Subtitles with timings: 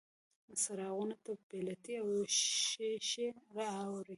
[0.61, 4.09] څراغونو ته پیلتې او ښیښې راوړي